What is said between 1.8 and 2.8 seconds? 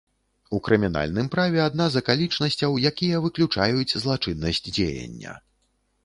з акалічнасцяў,